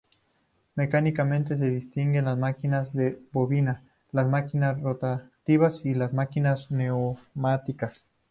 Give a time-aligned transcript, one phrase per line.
[0.73, 8.03] Mecánicamente, se distinguen las máquinas de bobina, las máquinas rotativas y las máquinas neumáticas.